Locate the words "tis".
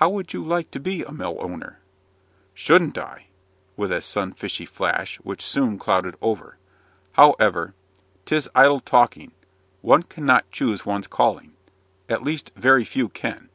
8.24-8.48